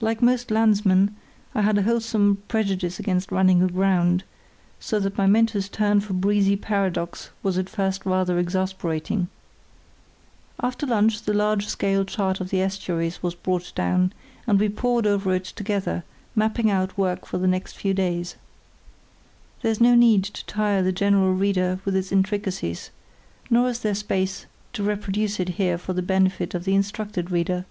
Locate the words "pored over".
14.68-15.32